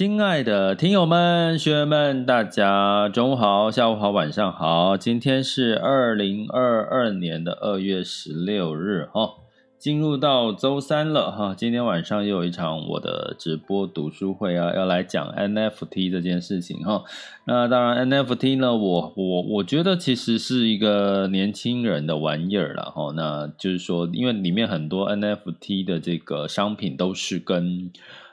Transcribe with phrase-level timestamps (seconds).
[0.00, 4.96] 亲爱的听友们、学员们，大家中午好、下午好、晚上好。
[4.96, 9.34] 今天是二零二二年的二月十六日，哈，
[9.78, 11.54] 进入到周三了，哈。
[11.54, 17.04] 今天晚上又有一场我的直播读书会啊，要来讲 NFT 这件事情，哈。
[17.44, 23.12] 那当然，NFT 呢，我我我觉得其实是一个年轻人的玩意儿了，哈。
[23.14, 27.90] 那就是说，因为里面很多 NFT 的这个商品都是跟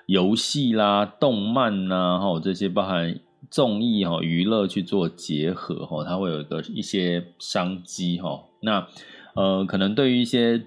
[0.08, 3.20] 游戏啦、动漫呐，哈，这些包含
[3.52, 8.46] 综艺哈、娱乐去做结合哈，它会有一个一些商机哈。
[8.62, 8.88] 那
[9.36, 10.64] 呃，可能对于一些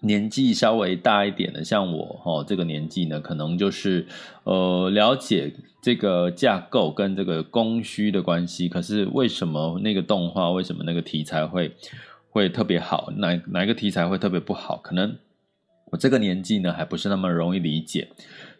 [0.00, 4.06] 年纪稍微大一点的，像我哈这个年纪呢，可能就是
[4.42, 8.68] 呃了解这个架构跟这个供需的关系。
[8.68, 11.72] 可是为什么那个动画，为什么那个题材会
[12.30, 13.12] 会特别好？
[13.16, 14.76] 哪哪一个题材会特别不好？
[14.78, 15.16] 可能
[15.92, 18.08] 我这个年纪呢，还不是那么容易理解。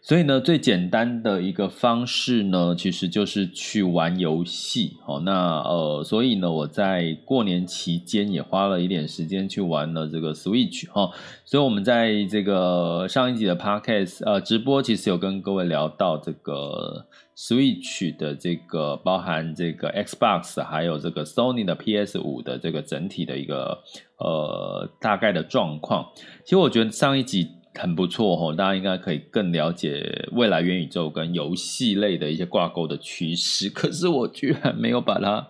[0.07, 4.95] 所以呢，最简单的一个方式呢，其实就是去玩游戏。
[5.05, 11.11] 好，那呃，所以呢，我在过年期间也花了一点时间去玩了这个 Switch 哈。
[11.43, 23.77] 所以我们在这个上一集的 Podcast 呃直播，其实有跟各位聊到这个 Switch 的这个包含这个 Xbox 还有这个 Sony 的 PS 五的这个整体的一个
[24.19, 26.07] 呃大概的状况。
[26.45, 27.56] 其实我觉得上一集。
[27.77, 33.69] 很不错哦，大家应该可以更了解未来元宇宙跟游戏类的一些挂钩的趋势。
[33.73, 35.47] 可是我居然没有把它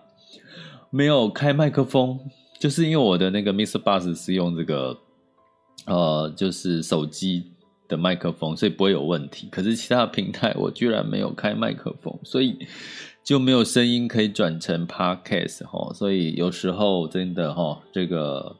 [0.90, 2.18] 没有开麦克风，
[2.58, 3.82] 就是因为我的那个 Mr.
[3.82, 4.96] Bus 是用这个
[5.86, 7.44] 呃，就是手机
[7.88, 9.48] 的麦克风，所以不会有问题。
[9.50, 12.58] 可是其他平台我居然没有开麦克风，所以
[13.24, 15.92] 就没有声音可以转成 Podcast 哈。
[15.94, 18.56] 所以有时候真的哈，这个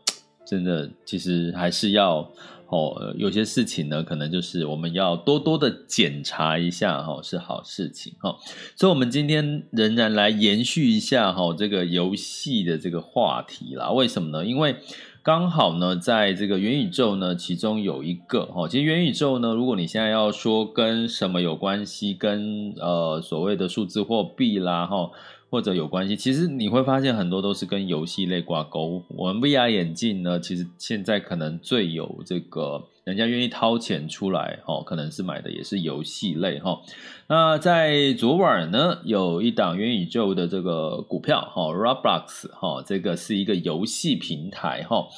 [0.47, 2.31] 真的其实还是要。
[2.69, 8.37] 哦，有些事情呢，可能就是我们要多多的检查一下，哈，是好事情，哈。
[8.77, 13.91] 所以，我们今天仍然来延续一下，哈，这个游戏的这个话题啦。
[13.91, 14.45] 为什么呢？
[14.45, 14.77] 因为
[15.23, 25.11] 刚好呢，在这个元宇宙呢，其中有一个，哈，其实元宇宙呢，如果你现在要说跟什么有关系，跟呃所谓的数字货币啦，哈。
[25.51, 29.03] 或者有关系，其实你会发现很多都是跟游戏类挂钩。
[29.09, 36.81] 我们 VR 眼镜呢，其实现在可能最有这个人家愿意掏钱出来，哈，可能是买的也是游戏类，哈。
[37.29, 45.09] 那在昨晚呢，有一档元宇宙的这个股票，哈，Roblox，哈，这个是一个游戏平台，哈。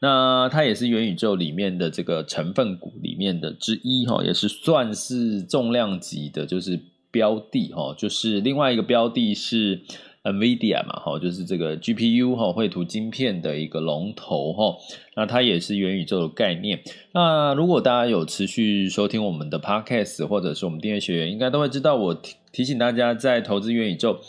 [0.00, 6.78] 那它也是元宇宙里面的这个成分股里面的之一，哈，也是算是重量级的，就是。
[7.10, 9.82] 标的哈，就是另外一个标的是
[10.24, 14.76] NVIDIA 嘛，哈，就是这个 GPU 哈，绘图晶片的一个龙头哈，
[15.16, 16.82] 那它也是元宇宙的概念。
[17.12, 24.20] 那如果大家有持续收听我们的 Podcast 或者是我们订阅学员，应该都会知道，我提提醒大家在投资元宇宙，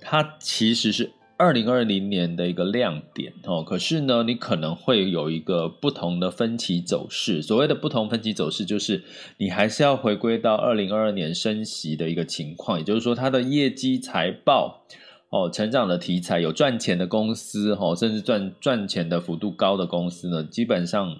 [0.00, 1.10] 它其实是。
[1.38, 7.40] 二零二零年的一个亮点哦，可是呢，你可能会有一个不同的分歧走势。
[7.40, 9.04] 所谓的不同分歧走势，就是
[9.36, 14.84] 你还是要回归到二零二二年升息的一个情况，也就是说，它的业绩财报
[15.30, 21.18] 哦，成长的题材有赚钱的公司哦，甚至赚赚钱的幅度高的公司呢，基本上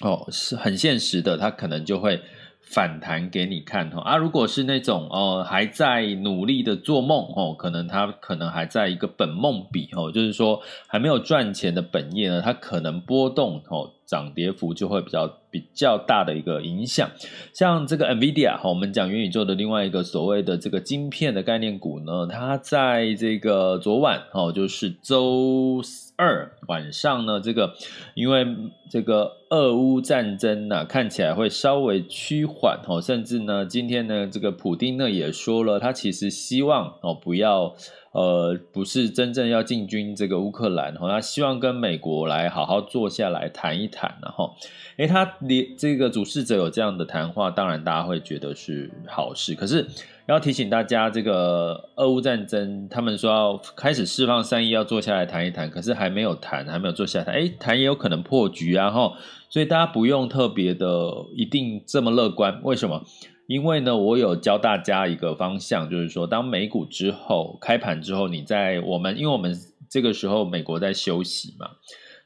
[0.00, 2.22] 哦是很现实的，它可能就会。
[2.66, 4.00] 反弹给你看哈。
[4.02, 17.08] 啊，如果是那种哦还在努力的做梦哦，可能他可能还在一个本梦比哦，就是说还没有赚钱的本业呢，它可能波动哦涨跌幅就会比较比较大的一个影响。
[17.52, 25.80] 像这个 NVIDIA 哈，我们讲元宇宙的另外一个所谓的这个晶片的概念股呢，它在这个昨晚哦，就是周
[26.16, 27.74] 二晚上呢，这个
[28.16, 28.44] 因为
[28.90, 37.76] 这个俄乌战争呢、啊，看起来会稍微趋缓哦，甚至呢，今天呢，这个普丁呢也说了，他其实希望哦不要。
[38.14, 44.54] 呃，不是真正要进军这个乌克兰，哈他希望跟美国来好好坐下来谈一谈，然后，
[44.98, 49.54] 诶，他连这个主事者有这样的谈话，当然大家会觉得是好事。
[49.54, 49.86] 可是
[50.26, 59.12] 要提醒大家，这个俄乌战争，他们说要开始释放善意，要坐下来谈一谈，可是还没有谈，还没有坐下来谈，诶，谈也有可能破局啊，哈，
[59.48, 60.86] 所以大家不用特别的
[61.34, 63.04] 一定这么乐观，为什么？
[63.46, 69.54] 因为呢，我有教大家一个方向，就是说，当美股之后开盘之后，你在我们，因为我们
[69.90, 71.68] 这个时候美国在休息嘛，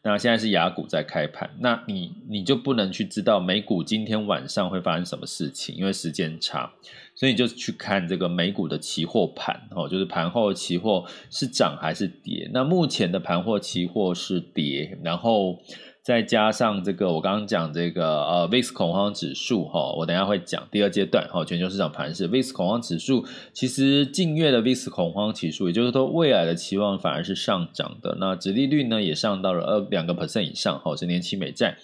[0.09, 6.73] 那现在是雅股在开盘，那你你就不能去知道美股今天晚上会发生什么事情，因为时间差，
[7.15, 12.49] 所以你就去看这个美股的期货盘哦，就是盘后期货是涨还是跌？
[12.55, 15.61] 那目前的盘货期货是跌，然后。
[16.09, 31.77] 再加上这个，我刚刚讲这个呃，VIX 恐慌指数哈，我等下会讲第二阶段哈，全球市场盘势 VIX 恐慌指数，其实近月的 VIX 恐慌指数，也就是说未来的期望反而是上涨的，那殖利率呢也上到了二两个 percent 以上哈，十年期美债。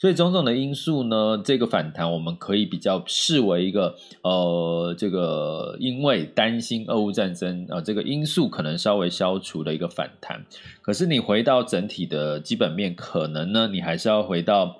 [0.00, 10.42] 所以种种的因素呢，这个反弹我们可以比较视为一个呃，这个因为担心俄乌战争啊、这个因素可能稍微消除的一个反弹。
[10.80, 14.78] 可是你回到整体的基本面，可能呢，你还是要回到。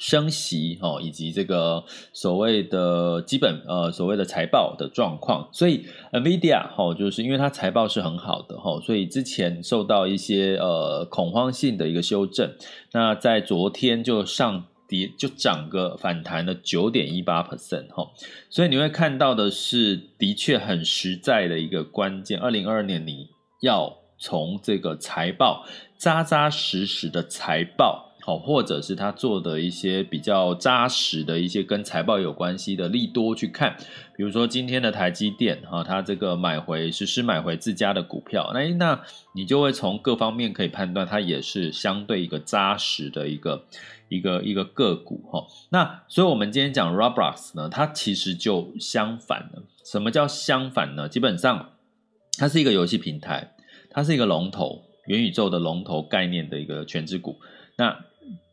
[0.00, 12.50] 升息哦，以及这个所谓的基本呃所谓的财报的状况，所以 NVIDIA 哈，就是因为它财报是很好的哈，所以之前受到一些呃恐慌性的一个修正，
[12.92, 18.08] 那在昨天就上跌就涨个反弹了九点一八 percent 哈，
[18.48, 23.28] 所以你会看到的是的确很实在的一个关键，二零二二年你
[23.60, 25.66] 要从这个财报
[25.98, 28.06] 扎扎实实的财报。
[28.30, 33.76] 好，或者是他做的一些比较扎实的一些跟财报有关系的利多去看，
[34.16, 43.64] 比如说今天的台积电哈，它这个买回实施买回自家的股票，那那你就会从各方面可以判断，它也是相对一个扎实的一个
[44.08, 45.44] 一个一个个股哈。
[45.70, 49.64] 那所以我们今天讲 Roblox 呢，它其实就相反了。
[49.84, 51.08] 什么叫相反呢？
[51.08, 51.70] 基本上
[52.38, 53.54] 它是一个游戏平台，
[53.90, 57.40] 它是一个龙头元宇宙的龙头概念的一个全值股，
[57.74, 58.04] 那。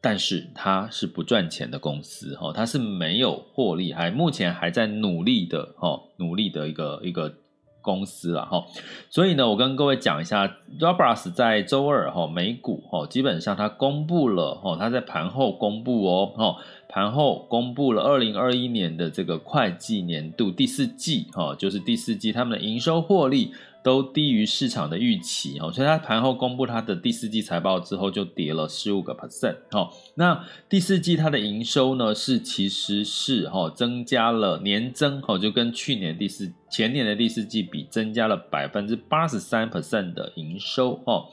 [0.10, 7.34] 但是它是不赚钱的公司，哈，它是没有获利，还目前还在努力的，哈，努力的一个一个
[7.82, 8.64] 公司了，哈。
[9.10, 10.48] 所以呢，我跟各位讲一下
[10.80, 16.56] ，Roblox 在周二，哈，美股，哈，基本上它公布了，哈，它在盘后公布哦，哈，
[16.88, 23.52] 盘后公布了二零二一年的这个会计年度第四季，哈，就是第四季他们的营收获利。
[23.88, 29.90] 都低于市场的预期哦，所以它盘后公布它的第四季财报之后就跌了十五个 percent 哦。
[30.16, 41.28] 那第四季它的营收呢是其实是哈增加了年增哈，就跟去年第四前年的第四季比增加了百分之八十三 percent 的营收哦。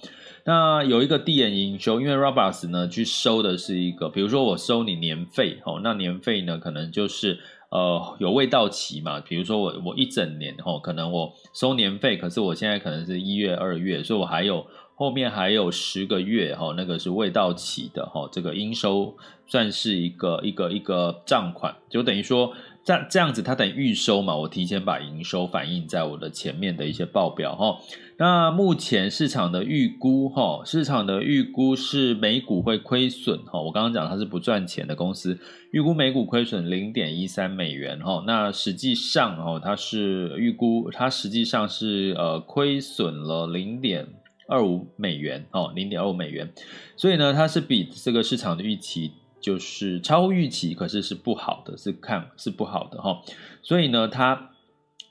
[0.44, 7.40] 那有一个递延营收，因为 Roblox 呢去收的是一个，比如说我收你年费哦，那年费呢可能就是。
[7.70, 9.20] 呃，有未到期嘛？
[9.20, 22.52] 比如说我我一整年吼，可能我收年费，可是我现在可能是一月二月，所以我还有后面还有十个月哈，那个是未到期的哈，这个应收算是一个一个一个账款，就等于说。
[22.84, 27.78] 这这样子，它等预收嘛，我提前把营收反映在我的前面的一些报表哈。
[28.18, 33.60] 那目前市场的预估哈，市场的预估是每股会亏损哈。
[33.60, 35.38] 我刚刚讲它是不赚钱的公司，
[35.72, 38.22] 预估每股亏损零点一三美元哈。
[38.26, 44.06] 那实际上哦，它是预估它实际上是呃亏损了零点
[44.46, 46.52] 二五美元哦，零点二五美元。
[46.96, 49.10] 所以呢，它是比这个市场的预期。
[49.44, 53.20] 就是超乎预期，可是是不好的，是看是不好的哈。
[53.60, 54.52] 所以呢，它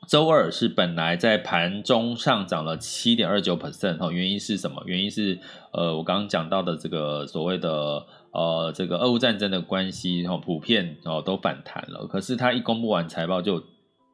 [0.07, 4.11] 周二是本来在盘中上涨了七点二九 percent 哈。
[4.11, 4.81] 原因是什么？
[4.87, 5.37] 原因是
[5.71, 12.07] 呃，我刚刚讲到的这个所谓的呃这个俄乌战争的关系然后，普遍哦都反弹了。
[12.07, 13.63] 可是它一公布完财报，就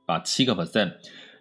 [0.05, 0.95] 把七个 percent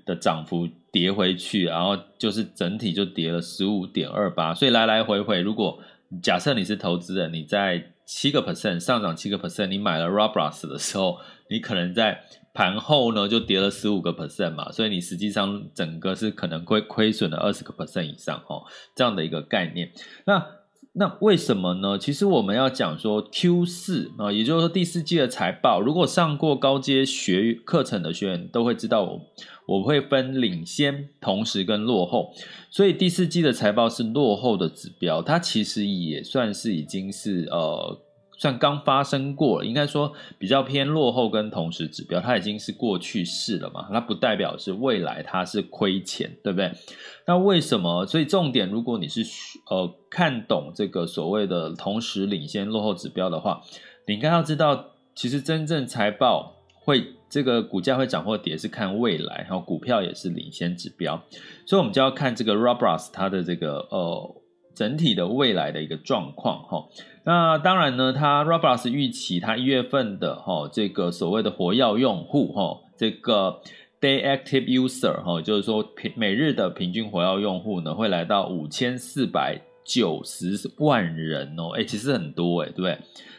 [0.07, 4.55] 的涨幅跌回去，然后就是整体就跌了十五点二八。
[4.55, 5.81] 所以来来回回，如果
[6.23, 11.19] 假设你是投资人，你在七个 percent 上涨七个 percent，你买了 Roblox 的时候，
[11.51, 12.25] 你可能在
[12.55, 18.65] 盘后呢就跌了十五个 percent 嘛，所以你实际上整个是可能会亏损了二十个 percent 以上哦，
[18.97, 19.93] 这样的一个概念。
[20.25, 20.43] 那
[20.99, 21.97] 那为什么呢？
[21.97, 29.21] 其实我们要讲说 Q 四啊，也就是说第四季的财报，如果上过高阶学课程的学员都会知道我，
[29.67, 32.33] 我会分领先、同时跟落后，
[32.69, 38.01] 所以第四季的财报是落后的指标，它其实也算是已经是呃。
[38.39, 46.73] 算刚发生过了，应该说比较偏落后跟同时指标，它已经是过去式了嘛，它不代表是未来它是亏钱，对不对？
[47.27, 48.07] 那为什么？
[48.07, 49.23] 所以重点，如果你是
[49.69, 53.61] 呃看懂这个所谓的同时领先落后指标的话，
[54.07, 61.21] 你应该要知道，其实真正财报会这个股价会涨或跌是看未来，然后股票也是领先指标，
[61.67, 64.37] 所以我们就要看这个 Robust 它的这个呃
[64.79, 66.87] 整体的未来的一个状况哈。
[67.25, 73.61] 那当然呢，它 Roblox 预期它一月份的哈这个所谓的活跃用户哈，这个
[74.01, 82.97] Day Active User 哈，就是说平每日的平均活跃用户呢会来到五千四百九十万人哦，哎，其实很多哎，对不对？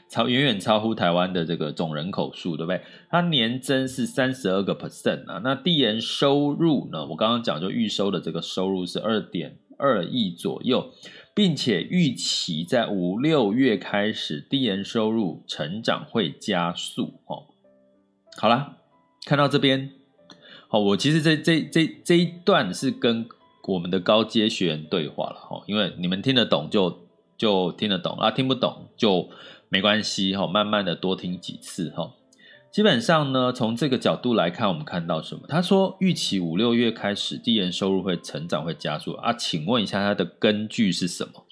[0.09, 2.81] 超远远超乎台湾的这个总人口数，对不对？
[3.11, 5.39] 它年增是三十二个 percent 啊。
[5.43, 7.05] 那递延收入呢？
[7.05, 10.91] 我刚刚讲就预收的这个收入是二点二亿左右。
[11.33, 17.45] 并且预期在五六月开始，低延收入成长会加速哦。
[18.37, 18.77] 好啦，
[19.25, 19.91] 看到这边，
[20.67, 23.27] 好，我其实这这这这一段是跟
[23.63, 27.07] 我们的高阶学员对话了哈，因为你们听得懂就
[27.37, 29.29] 就听得懂啊，听不懂就
[29.69, 32.11] 没关系哈，慢慢的多听几次哈。
[32.71, 35.41] 基本上呢，从这个角度来看，我们看到什么？
[35.47, 41.45] 他说预期五六月开始递延收入会成长会加速啊，请问一下它的根据是什么？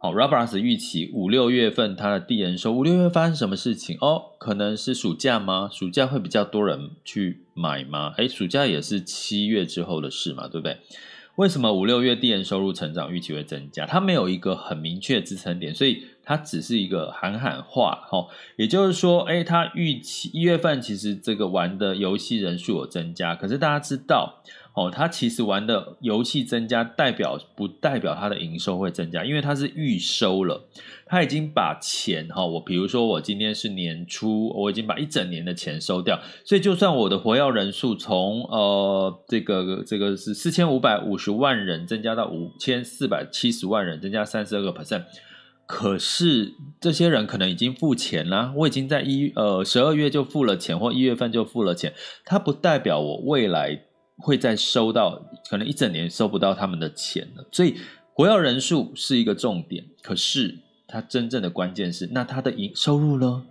[0.00, 3.98] 好，Roblox 预期五六月份它的递延收，五六月发生什么事情？
[4.00, 5.68] 哦，可能是暑假吗？
[5.72, 8.14] 暑假会比较多人去买吗？
[8.16, 10.78] 诶，暑假也是七月之后的事嘛，对不对？
[11.38, 13.86] 为什么五六月递延收入成长预期会增加？
[13.86, 16.04] 它没有一个很明确的支撑点，所以。
[16.28, 18.26] 它只是一个喊喊话，哈，
[18.56, 24.42] 也就是说，哎，它预期一月份其实这个玩的游戏人数有增加，可是大家知道，
[24.78, 29.24] 哦，他其实玩的游戏增加，代表不代表他的营收会增加？
[29.24, 30.68] 因为他是预收了，
[31.04, 45.02] 他已经把钱，哈，我比如说我今天是年初，我已经把一整年的钱收掉，所以就算我的活跃人数从呃这个这个是四千五百五十万人增加到五千四百七十万人，增加三十二个 percent。
[45.66, 51.92] 可是这些人可能已经付钱了，我已经在一呃十二月就付了钱，或一月份就付了钱，
[52.24, 53.78] 它不代表我未来
[54.18, 57.46] 会再收到，可能一整年收不到他们的钱了。
[57.50, 57.76] 所以
[58.12, 63.44] 活跃人数是一个重点，可是它真正的关键是，那它的营收入呢？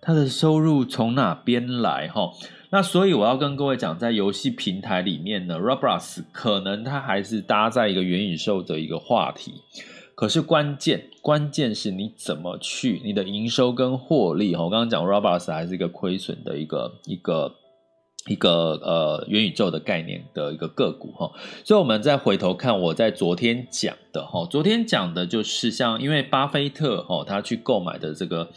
[0.00, 2.08] 它的收入从哪边来？
[2.08, 2.32] 哈，
[2.70, 9.62] 那所以我要跟各位讲，在游戏平台里面呢，Roblox 可能它还是搭在一个元宇宙的一个话题。
[10.14, 14.54] 可是关键，关键是你怎么去你的营收跟获利。
[14.54, 17.54] 我刚刚讲 Roblox 还是一个亏损的一个一个
[18.26, 21.30] 一个呃元宇宙的概念的一个个股哈。
[21.64, 28.48] 所以我们再回头看我在昨天讲的哈，昨天讲的就是像因为巴菲特哈他去购买的这个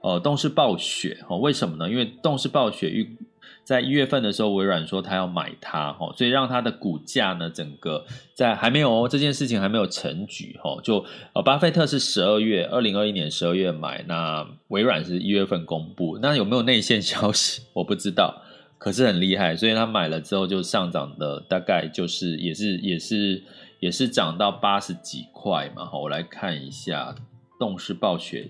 [0.00, 1.90] 呃动视暴雪哈，为什么呢？
[1.90, 3.16] 因为动视暴雪预。
[3.62, 8.04] 在一月份的时候，微软说他要买它，所以让它的股价呢，整个
[8.34, 11.02] 在还没有这件事情还没有成局，就
[11.32, 18.42] 呃，巴菲特是十二月二零二一年十二月买，那微软是一月份公布，那有没有内线消息 我不知道，
[18.84, 23.42] 可是很厉害，所以他买了之后就上涨的大概就是也是也是
[23.80, 27.14] 也是涨到八十几块嘛，好，我来看一下
[27.58, 28.48] 动视暴雪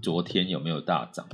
[0.00, 1.28] 昨天有没有大涨，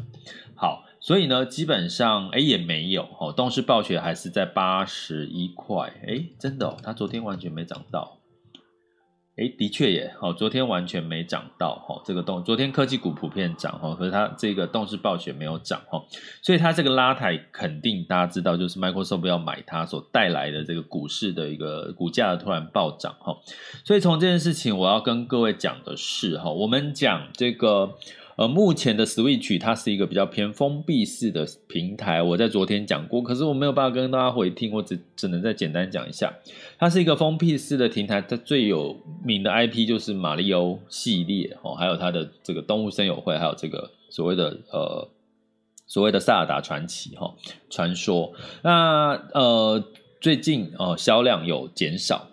[0.57, 0.85] 好。
[0.99, 8.19] 所以呢，基本上哎也没有哦，动视暴雪还是在八十一块，哎，真的哦，它昨天完全没涨到，
[9.41, 16.05] 哎，的确也好，昨天完全没涨到哈，这个动，昨天科技股普遍涨哈，可是它这个动视暴雪没有涨哈，
[16.43, 23.35] 所以它这个拉抬肯定大家知道，就是 Microsoft 要买它所带来的这个股市的一个股价的突然暴涨哈，
[23.83, 27.95] 所以从这件事情我要跟各位讲的是哈，我们讲这个。
[28.37, 36.33] 呃，目前的 Switch 它是一个比较偏封闭式的平台，我在昨天讲过，可是我没有办法跟大家回听，我只只能再简单讲一下，
[36.79, 45.09] 它是一个封闭式的平台，它最有名的 IP 就是马里欧系列哦，还有它的这个动物森友会，还有这个所谓的呃
[45.87, 47.35] 所谓的萨尔达传奇哈
[47.69, 48.33] 传说，
[48.63, 49.85] 那呃
[50.21, 52.29] 最近哦销量有减少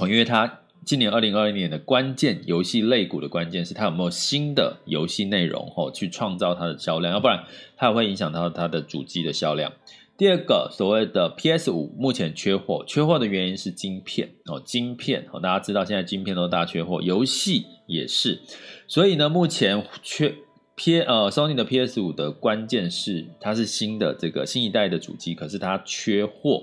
[0.00, 0.60] 哦，因为它。
[0.88, 7.44] 今年二零二一年的关键游戏类股的关键是它有没有新的游戏内容哦，去创造它的销量，要不然
[7.76, 9.70] 它也会影响到它的主机的销量。
[10.16, 18.40] 第二个，所谓的 PS 五目前缺货，缺货的原因是晶片哦，晶片哦，大家知道现在晶片都大缺货，游戏也是。
[18.86, 20.36] 所以呢，目前缺
[20.74, 26.62] P 呃 Sony 的 PS 五的关键是它是新的这个新一代的主机，可是它缺货。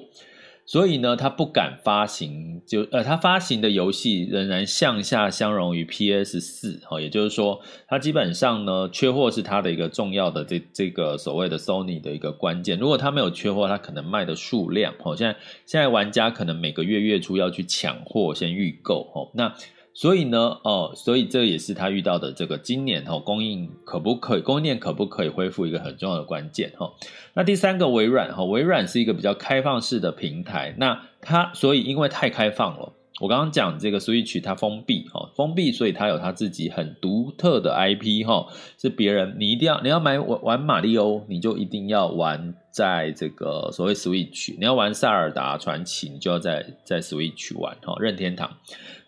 [0.67, 12.79] 所以呢，他不敢发行，就呃，他发行的游戏仍然向下相容于 PS 四，哦，也就是说，它基本上呢，缺货是它的一个重要的这这个所谓的 Sony 的一个关键。
[12.79, 19.53] 如果它没有缺货，它可能卖的数量，哦，现在现在玩家可能每个月月初要去抢货，先预购，哦，那。
[19.97, 26.91] 所以呢，哦，所以这也是他遇到的这个今年哈供应可不可以供应链可不可以恢复一个很重要的关键哈。
[27.35, 48.49] 那第三个微软哈，微软是一个比较开放式的平台，那它所以因为太开放了，我刚刚讲这个 Switch 它封闭哈，封闭，所以它有它自己很独特的 IP 哈，是别人你一定要你要买玩玩马里欧，你就一定要玩在这个所谓 Switch，你要玩萨尔达传奇，你就要在在 Switch 玩哈，任天堂。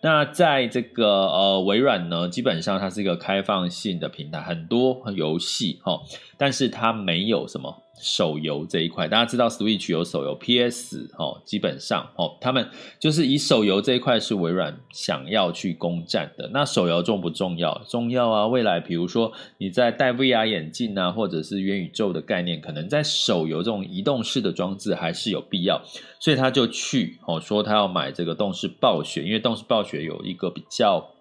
[0.00, 6.00] 那在这个呃微软呢，基本上它是一个开放性的平台，很多游戏哈，
[6.36, 9.08] 但是它没有什么手游这一块。
[9.08, 16.48] 大家知道 Switch 有手游，PS 哦，基本上哦，他们就是以手游这一块是微软想要去攻占的。
[16.52, 17.82] 那手游重不重要？
[17.88, 18.46] 重要啊！
[18.46, 25.82] 未来比如说你在戴 VR 眼镜啊，或者是元宇宙的概念，可能在手游这种移动式的装置还是有必要。
[26.20, 31.14] 所以他就去哦，说他要买这个动视暴雪，因为动视暴雪有一个比较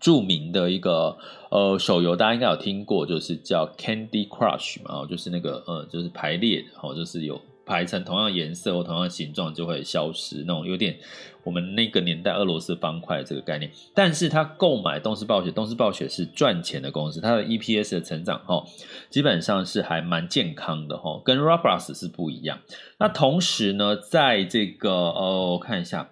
[0.00, 1.16] 著名的一个
[1.50, 10.96] 呃手游，大家应该有听过，就是叫 Candy Crush 嘛，就是那个呃就是排列，哦，就是有排成同样颜色或同样形状就会消失那种，有点
[11.44, 13.70] 我们那个年代俄罗斯方块这个概念。
[13.94, 18.66] 但是他购买东视暴雪，东视暴雪是赚钱的公司，它的 EPS 的成长哦，
[19.08, 22.58] 基本上是还蛮健康的哦，跟 Roblox 是不一样。
[22.98, 26.10] 那同时呢，在这个呃，我看一下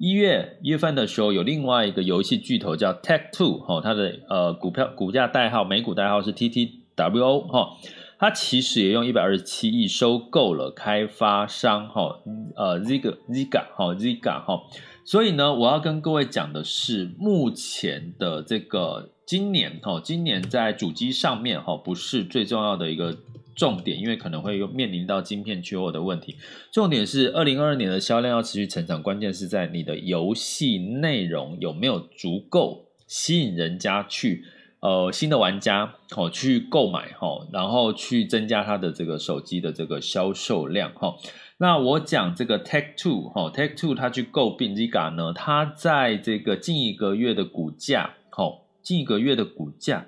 [0.00, 7.76] 一月一月份的时候，有另外一个游戏巨头叫 Take Two 哈，它的呃股票股价代号美股代号是 TTWO 哈，
[8.18, 12.18] 它其实也用一百二十七亿收购了开发商哈
[12.56, 14.62] 呃 Zynga Zynga 哈 Zynga 哈，
[15.04, 23.18] 所以呢，我要跟各位讲的是，目前的这个今年哈，今年在主机上面哈，不是最重要的一个。
[23.54, 26.36] 重点，因为可能会有面临到晶片缺货的问题。
[26.70, 34.44] 重点是二零二二年的销量要持续成长，关键是在你的游戏内容有没有足够吸引人家去，
[34.80, 41.16] 呃，新的玩家哦去购买哈，然后去增加它的这个手机的这个销售量哈。
[41.58, 50.06] 那我讲这个 Take Two 哈，Take Two 它去购并 Zynga 呢，它在这个近一个月的股价，哈，近一个月的股价。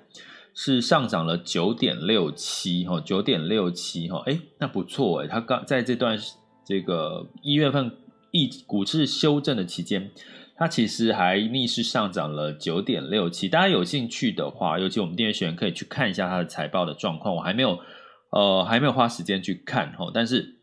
[0.55, 6.15] 是上涨了九点六七哈，九点六七哈，哎，那不错哎，它刚在这段
[6.63, 7.91] 这个一月份
[8.31, 10.11] 一股市修正的期间，
[10.55, 13.49] 它其实还逆势上涨了九点六七。
[13.49, 17.35] 大家有兴趣的话，尤其我们订阅学员可以去看一下它的财报的状况。
[17.35, 17.79] 我还没有
[18.29, 20.59] 呃还没有花时间去看哈，但是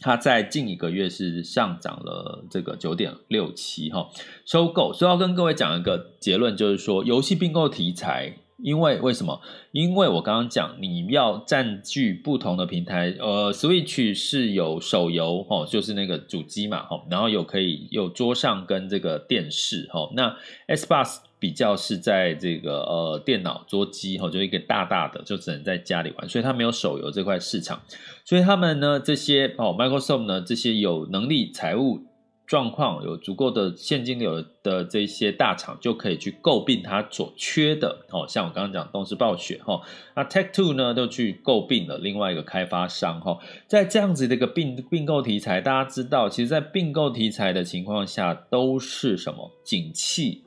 [0.00, 4.08] 它在近一个月是上涨了这个九点六七哈，
[4.46, 4.92] 收购。
[4.92, 8.38] 所以要跟各位讲一个结论，就是说游戏并购题材。
[8.58, 9.40] 因为为什么？
[9.72, 20.36] 因为我刚刚讲，你要占据不同的平台，呃，Switch 是有手游哦，就是那个主机嘛，哦，然后有可以有桌上跟这个电视，哦，那
[20.68, 27.82] Xbox 比较是在这个呃电脑桌机，哦，就一个大大的，就只能在家里玩，所以它没有手游这块市场，
[28.24, 32.04] 所以他们呢这些哦，Microsoft 呢这些有能力财务。
[32.46, 39.80] 状况有足够的现金流的这些大厂就可以去购并它所缺的哦，像我刚刚讲动视暴雪哈，
[40.14, 50.42] 那 Take Two 呢就去购并了另外一个开发商哈，在这样子的一个并并购题材，大家知道，其实，在并购题材的情况下，都是什么景气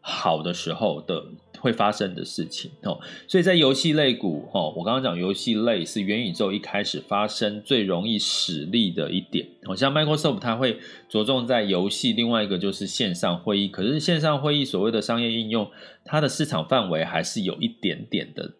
[0.00, 1.24] 好的时候的。
[1.60, 15.70] 会发生的事情哦，所以在游戏类股哦，我刚刚讲游戏类是元宇宙一开始发生最容易使力的一点，好像 Microsoft 它会着重在游戏，另外一个就是线上会议，可是线上会议所谓的商业应用，
[16.04, 18.54] 它的市场范围还是有一点点的。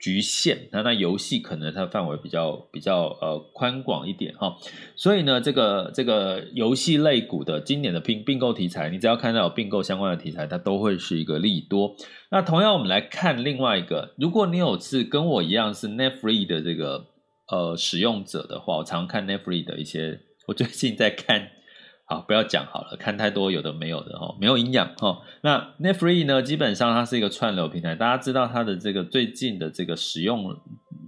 [0.00, 4.56] 局限，那那游戏可能它范围比较比较呃宽广一点哈，
[4.94, 11.96] 所以呢，这个这个游戏类股的今年的并并购题材，你只要看到有并购相关的题材，它都会是一个利多。
[12.30, 17.06] 那同样我们来看另外一个，如果你有是跟我一样是 Netflix 的这个
[17.50, 21.50] 呃使用者的话，我常看 Netflix 的一些，我最近在看。
[22.10, 25.20] 好，不要讲好了，看太多有的没有的哈，没有营养哈。
[25.42, 30.56] 那 Netflix 呢，基本上它是一个串流平台，大家知道它的这个最近的这个使用，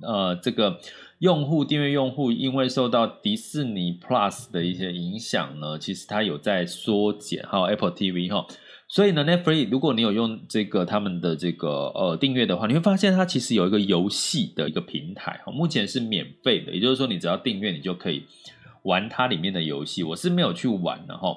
[0.03, 0.79] 呃，这个
[1.21, 8.47] 用户订阅用户，因为受到迪士尼 Plus 的一些影响呢，其实它有在缩减，还有 Apple TV 哈。
[8.87, 18.25] 所以呢，Netflix 如果你有用这个他们的这个呃订阅的话，你会发现它其实有一个游戏的一个平台，目前是免费的，也就是说你只要订阅，你就可以
[18.83, 20.03] 玩它里面的游戏。
[20.03, 21.37] 我是没有去玩的哈，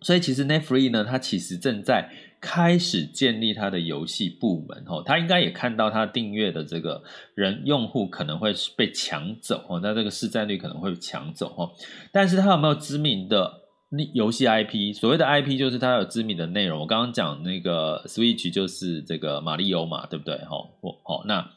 [0.00, 2.10] 所以其实 Netflix 呢，它其实正在
[2.40, 7.02] 开始建立它的游戏部门哈，它应该也看到它订阅的这个
[7.34, 11.70] 人用户可能会被抢走哦，那这个市占率可能会抢走哈，
[12.12, 14.04] 但是它有没有知名的那？
[14.12, 16.80] 游戏 IP，所谓的 IP 就是它有知名的内容。
[16.80, 20.36] 我刚刚讲那个 Switch 就是这个马里欧嘛，对不对？
[20.44, 20.68] 好，
[21.04, 21.48] 好，那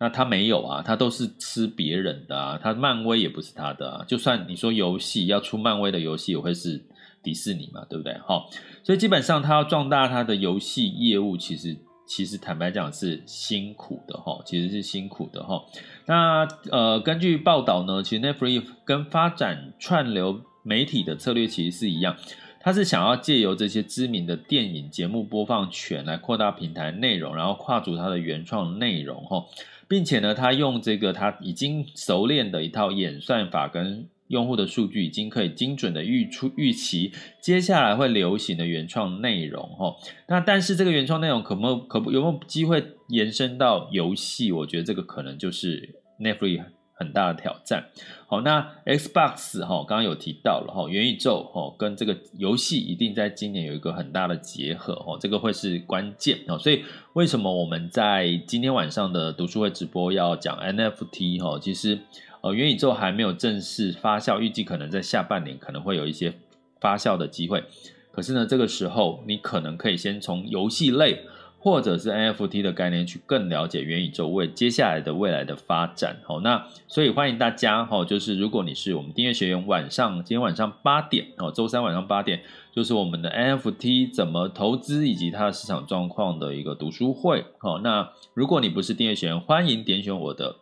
[0.00, 2.58] 那他没有啊，他都是吃别人的啊。
[2.60, 4.04] 他漫威也不是他的啊。
[4.08, 6.82] 就算你说游戏要出漫威的游戏，也会是
[7.22, 8.18] 迪士尼嘛，对不对？
[8.26, 8.50] 好，
[8.82, 15.62] 所以基本上他要壮大他的游戏业务，其实其实坦白讲是辛苦的哈，其实是辛苦的哈。
[16.06, 20.40] 那呃，根据报道呢，其实 Netflix 跟发展串流。
[20.62, 22.14] 媒体的策略其实是一样，
[22.60, 29.46] 他是想要借由这些知名的电影节目播放权来扩大平台内容，然后跨足它的原创内容哈，
[29.90, 37.10] 并且呢，他用这个他已经熟练的一套演算法跟用户的数据，已经可以精准的预出预期
[37.42, 39.96] 接下来会流行的原创内容哈。
[40.28, 44.52] 那但是这个原创内容可没有可不有没有机会延伸到游戏？
[44.52, 46.66] 我觉得这个可能就是 Netflix。
[47.00, 47.86] 很大的挑战。
[48.28, 56.58] 好，那 Xbox 哈，刚刚有提到了哈，元宇宙哈，跟这个游戏一定在今年有一个很大的结合哈，这个会是关键哦。
[56.58, 56.84] 所以
[57.14, 61.58] 为什么我们在今天晚上的读书会直播要讲 NFT 哈？
[61.58, 61.98] 其实
[62.42, 66.34] 呃，元宇宙还没有正式发酵，预计可能在下半年可能会有一些
[66.80, 67.64] 发酵的机会。
[68.12, 71.24] 可是呢，这个时候你可能可以先从游戏类。
[71.62, 76.16] 或者是 NFT 的概念，去更了解元宇宙为接下来的未来的发展。
[76.24, 82.40] 好，那所以欢迎大家哈，就是如果你是我们订阅学员，晚上今天晚上八点哦，周三晚上八点，
[82.74, 87.44] 就是我们的 NFT 怎么投资以及它的市场状况的一个读书会。
[87.58, 90.56] 好，那如果你不是订阅学员，欢迎点选我的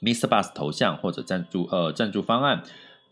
[0.00, 0.28] Mr.
[0.28, 2.62] Bus 头像或者赞助呃赞助方案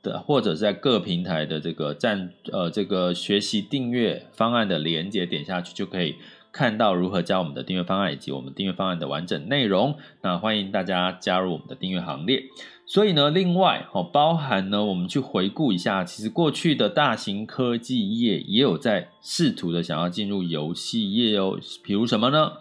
[0.04, 6.14] 的，或者是在各平台的这个赞呃这个学习订阅方案的连接点下去就可以。
[6.52, 12.44] 看到如何加我们的订阅方案以及我们订阅方案的完整内容，那欢迎大家加入我们的订阅行列。
[12.86, 22.52] 所以呢，另外哦，包含呢，我们去回顾一下，其实过去的大型科技业也有在试图的想要进入游戏业哦，比如什么呢？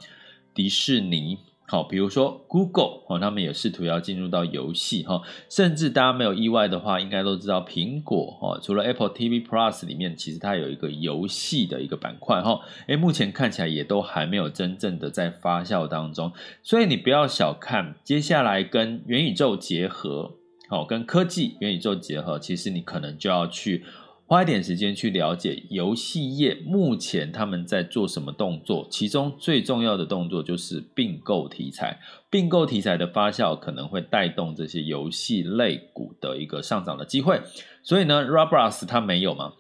[0.54, 1.38] 迪士尼。
[1.70, 16.32] 好，比如说 Google 哦，他们也试图要进入到游戏哈，甚至大家没有意外的话，应该都知道苹果哈，除了 Apple TV Plus 里面，其实它有一个游戏的一个板块哈，诶，目前看起来也都还没有真正的在发酵当中，
[16.64, 20.36] 所以你不要小看接下来跟元宇宙结合，
[20.70, 23.84] 好，跟科技元宇宙结合，其实你可能就要去。
[24.28, 32.00] 花一点时间去了解游戏业目前他们在做什么动作，其中最重要的动作就是并购题材。
[32.30, 37.42] 并购题材的发酵可能会带动这些游戏类股的一个上涨的机会。
[37.82, 39.54] 所以呢，Roblox 它没有嘛？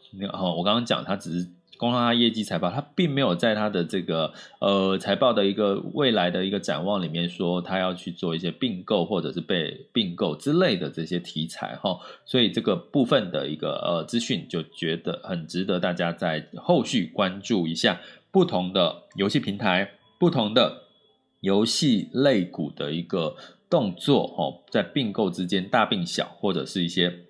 [0.56, 1.57] 我刚刚讲它只是。
[1.78, 20.84] 公告他业绩财报，他并没有在他的这个呃财报的一个未来的一个展望里面说他要去做一些并购或者是被并购之类的这些题材哈，所以这个部分的一个呃资讯就觉得很值得大家在后续关注一下不同的游戏平台、不同的
[21.42, 23.36] 游戏类股的一个
[23.70, 27.27] 动作哈，在并购之间大并小或者是一些。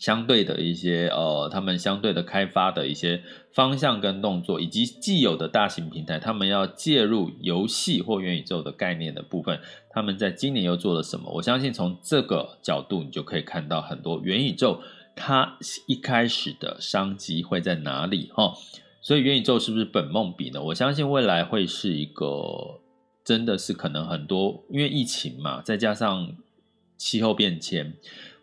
[0.00, 11.30] 相对的一些呃，他们相对的开发的一些方向跟动作，以及既有的大型平台，他们要介入游戏或元宇宙的概念的部分，他们在今年又做了什么？
[11.34, 14.82] 我相信从这个角度，你就可以看到很多元宇宙
[15.14, 18.52] 它一开始的商机会在哪里哈。
[19.00, 20.60] 所以元宇宙是不是本梦比呢？
[20.60, 22.80] 我相信未来会是一个
[23.24, 26.36] 真的是可能很多，因为疫情嘛，再加上
[26.98, 27.94] 气候变迁。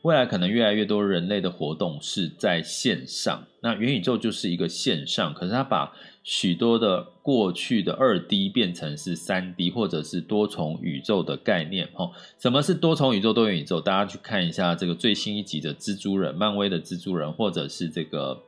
[0.03, 11.87] 未来可能越来越多人类的活动是在线上，那元宇宙就是一个线上，可是它把许多的过去的二 D 变成是三 D 或者是多重宇宙的概念。
[11.93, 13.79] 哈，什么是多重宇宙、多元宇宙？
[13.79, 18.41] 大家去看一下这个最新一集的蜘蛛人，漫威的蜘蛛人，或者是这个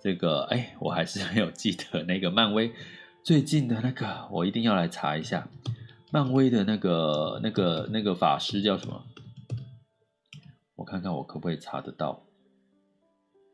[0.00, 2.72] 这个，哎，我还是没有记得那个漫威
[3.22, 5.46] 最近的那个，我一定要来查一下，
[6.10, 9.02] 漫威的那个那个那个法师叫什么？
[10.84, 12.22] 看看我可不可以查得到，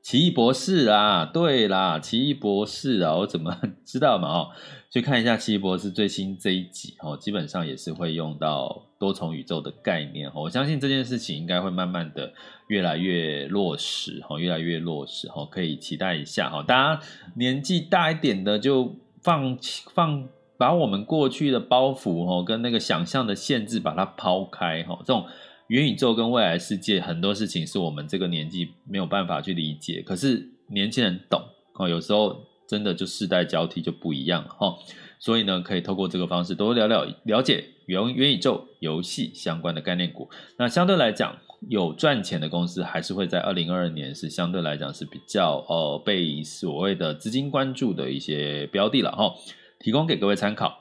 [0.03, 4.29] 奇异博士啊，对啦，奇异博士啊，我怎么知道嘛？
[4.29, 4.49] 哦，
[4.91, 10.31] 去看一下奇异博士最新这一集哦，基本上也是会用到多重宇宙的概念。
[10.35, 12.33] 我相信这件事情应该会慢慢的
[12.69, 16.63] 越来越落实哦，越来越落实哦，可以期待一下哈。
[16.63, 17.03] 大家
[17.37, 19.59] 年纪大一点的就放
[19.93, 25.27] 放把我们过去的包袱哦，跟那个想象的限制把它抛开哈，这种
[25.71, 31.41] 元宇宙跟未来世界很多事情是我们这个年纪没有办法去理解，可是年轻人懂
[31.75, 34.75] 哦，有时候真的就世代交替就不一样哈。
[35.21, 40.29] 所以呢，可以透过这个方式多聊聊了解元元宇宙游戏相关的概念股。
[40.59, 49.33] 那相对来讲，有赚钱的公司还是会在二零二二年是相对来讲是比较呃被所谓的资金关注的一些标的了哈，
[49.79, 50.81] 提供给各位参考。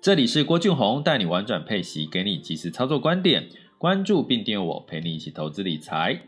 [0.00, 3.48] 这里是郭俊宏带你玩转配息，给你即时操作观点，
[3.80, 6.20] 关注并订阅我，陪你一起投资理财。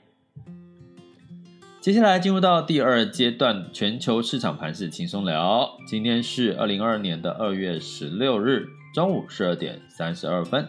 [1.82, 5.76] 接下来进入到第二阶段，全球市场盘势轻松聊。
[5.86, 10.66] 今天是二零二二年的二月十六日中午十二点三十二分。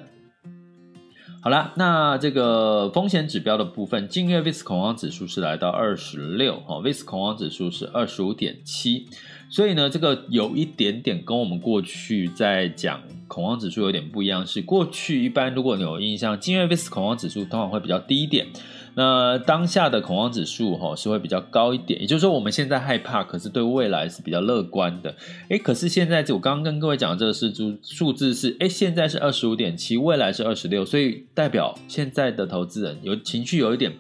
[1.42, 9.08] 好了，那这个风险指标的部分，近月 VIX 恐慌指数是来到二十六，哈，VIX 恐慌指数是二十五点七，
[9.50, 18.48] 所以呢，这个有一点点跟我们过去在讲恐慌指数有点不一样，是过去一般如果你有印象，金月 VIX 恐慌指数通常会比较低一点。
[18.96, 25.16] 那当下的恐慌指数哈是会比较高一点，也就是说我们现在害怕，可是对未来是比较乐观的。
[25.50, 33.94] 诶，可是现在就我刚刚跟各位讲的这个是数数字是，诶，现在是二十五点七，未来是二十六，所以代表现在的投资人有情绪有一点。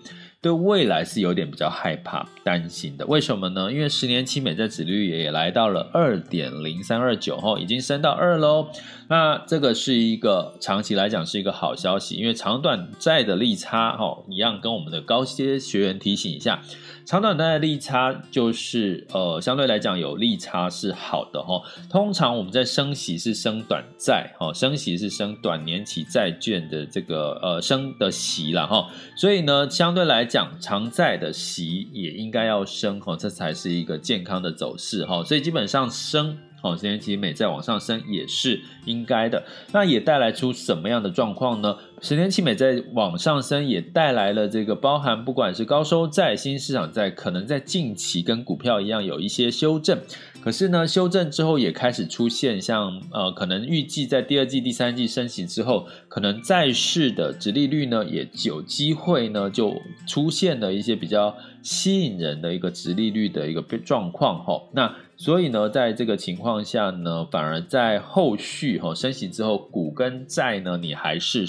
[0.44, 3.72] 对未来是有点比较害怕、担心的，为什么呢？
[3.72, 8.68] 因为十年期美债指率也来到了二点零三二九，已经升到二喽。
[9.10, 16.62] 那这个是一个长期来讲是一个好消息，因为长短债的利差，哈，一样跟我们的高阶学员提醒一下。
[17.06, 21.62] 长短债的利差就是，呃，相对来讲有利差是好的哈。
[21.90, 28.90] 通常我们在升息是升短债，哈，升息是升短年期债券的这个呃升的息了哈。
[29.18, 35.22] 所以呢，相对来讲，长债的息也应该要升哈，这才是一个健康的走势哈。
[35.26, 36.38] 所以基本上升。
[36.64, 41.76] 哦，十年期美债往上升也是应该的，那也带来出什么样的状况呢？
[42.02, 50.00] 十年期美债往上升，也带来了这个包含不管是高收债、新市场债，可能在近期跟股票一样有一些修正。
[50.42, 59.74] 可是呢，修正之后也开始出现像呃，可能预计在第二季、第三季升息之后，可能债市的殖利率呢也有机会呢就
[60.08, 64.62] 出现了一些比较吸引人的一个殖利率的一个状况哈。
[64.74, 71.46] 那所以呢，在这个情况下呢，反而在后续哈升息之后，股跟债呢，你还是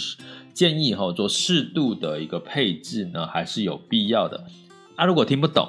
[0.52, 4.44] 建议哈做适度的一个配置呢，还是有必要的。
[4.96, 5.68] 啊，如果听不懂，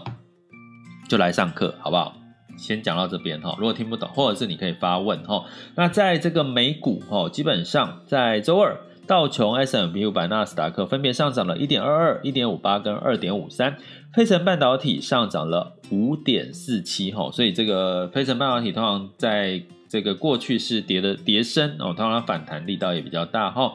[1.07, 2.15] 就来上课好不好？
[2.57, 3.55] 先讲到这边哈。
[3.59, 5.43] 如果听不懂，或者是你可以发问哈。
[5.75, 13.77] 那在这个美股哈，基本上在周二，道琼 S M P 五百、纳斯达克分别上涨了一点二二、一点五八跟二点五三。
[14.13, 23.73] 费城半导体上涨了五点四七哈，所以这个费城半导体通常在这个过去是跌的跌升哦，通常反弹力道也比较大哈。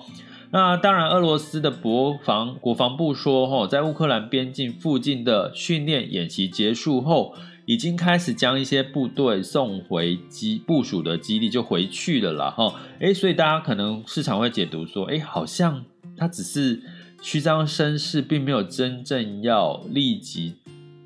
[0.51, 7.35] 那当然，俄罗斯的国防国防部说哈，在乌克兰边境附近的训练演习结束后，
[7.71, 12.75] 已经开始将一些部队送回基部署的基地就回去了啦哈。
[12.99, 15.85] 诶，所以大家可能市场会解读说，诶，好像
[16.17, 16.83] 他只是。
[17.23, 20.55] 虚张声势，并没有真正要立即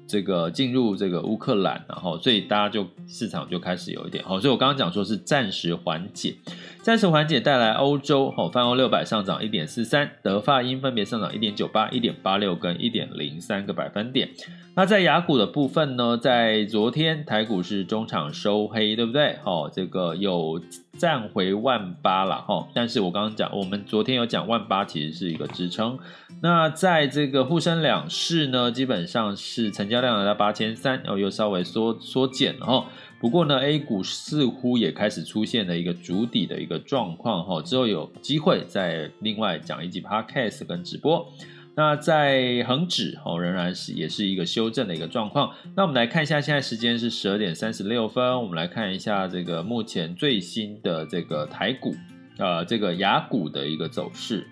[0.06, 6.36] 这个进入这个乌克兰，然后所以大家就市场就开始有一点好，所以我刚刚讲说是暂时缓解，
[6.84, 14.28] 暂时缓解带来欧洲哦，泛欧六百上涨一点四三，德法英分别上涨一点九八、一点八六跟一点零三个百分点。
[14.76, 19.38] 那在雅股的部分呢，在昨天台股是中场收黑，对不对？
[19.44, 20.60] 哦，这个有
[20.98, 25.98] 站回万八了哈，但是我刚刚讲，我们昨天有讲万八其实是一个支撑。
[26.42, 32.84] 那在这个沪深两市呢，基本上是成交量来到八千三，然后又稍微缩缩减了哈。
[33.24, 41.26] 不过呢，A 股似乎也开始出现了一个筑底的一个状况哈，之后有机会再另外讲一集 Podcast 跟直播。
[41.74, 45.54] 那在恒指哦，仍然是也是一个修正的一个状况。
[45.74, 51.94] 那我们来看一下，现在时间是十二点三十六分，我们来看一下这个目前最新的这个台股，
[52.36, 54.46] 呃，这个雅股的一个走势。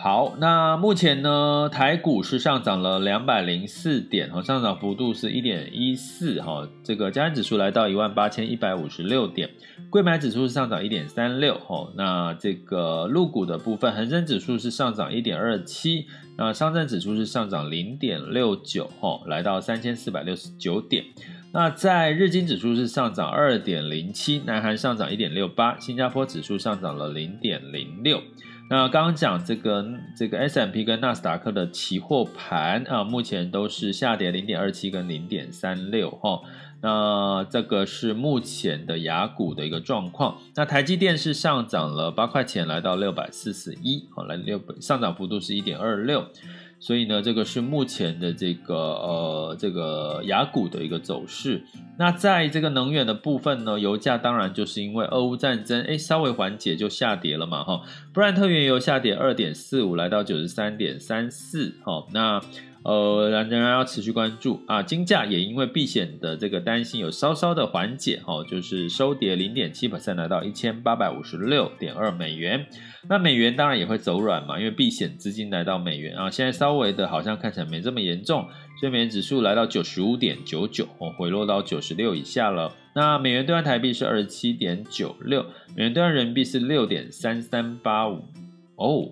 [0.00, 9.50] 好，那目前呢，台股是上涨了两百零四点，哈，上涨幅度是一点一四，哈，这个加权指数来到一万八千一百五十六点，
[9.90, 16.06] 柜买指数是上涨一点三六，哈，那这个陆股的部分，恒生指数是上涨一点二七，
[16.36, 21.04] 那上证指数是上涨零点六九，哈，来到三千四百六十九点，
[21.52, 28.22] 那在日经指数是上涨二点零七，南韩上涨一点六八，新加坡指数上涨了零点零六。
[28.70, 36.42] 那刚刚讲这个这个 S M P 跟纳斯达克的期货盘啊，目前都是下跌零点二七跟零点三六哈。
[36.80, 40.36] 那这个是目前的雅股的一个状况。
[40.54, 46.26] 那台积电是上涨了八块钱，来到六百四十一，好，来六上涨幅度是一点二六。
[46.80, 51.62] 所以呢，这个是目前的这个呃这个雅股的一个走势。
[51.98, 57.82] 那在这个能源的部分呢，油价当然就是因为俄乌战争，哎，稍微缓解就下跌了嘛，哈。
[58.12, 62.06] 布兰特原油下跌二点四五，来到九十三点三四，哈。
[62.12, 62.40] 那
[62.84, 64.82] 呃，然仍然要持续关注啊。
[64.82, 72.66] 金价也因为避险的这个担心，有稍稍的缓解，哈，就是收跌零点七 percent，来到一千八百五十六点二美元。
[73.08, 78.46] 那美元当然也会走软嘛，因为避险资金来到美元啊，现在稍微的好像看起来没这么严重，
[78.80, 82.72] 所以美元指数来到九十五点九九，哦，回落到九十六以下了。
[82.94, 85.44] 那美元兑换台币是二十七点九六，
[85.76, 88.24] 美元兑换人民币是六点三三八五，
[88.76, 89.10] 哦。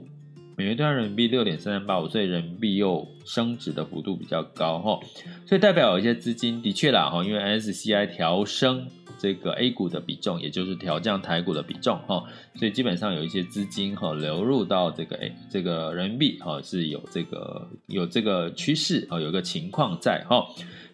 [0.59, 4.99] 美元兑人民币六点三三八五，所以人民币又升值的幅度比较高哈，
[5.45, 8.89] 所以代表有一些资金的确啦哈，因为 S C I 调升
[9.19, 20.43] 这个 A 股的比重，也就是调降台股的比重哈，所以基本上有一些资金哈流入到这个 A 这个人民币哈是有这个有这个趋势啊，有个情况在哈，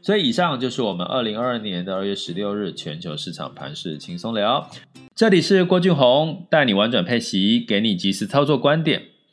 [0.00, 4.68] 所以以上就是我们二零二二年的二月十六日全球市场盘势轻松聊，
[5.14, 9.11] 这里是郭俊宏带你玩转配息，给你即时操作观点。